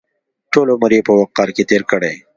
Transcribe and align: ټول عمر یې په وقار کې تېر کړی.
ټول 0.51 0.67
عمر 0.75 0.91
یې 0.95 1.01
په 1.07 1.13
وقار 1.19 1.49
کې 1.55 1.63
تېر 1.69 1.81
کړی. 1.91 2.15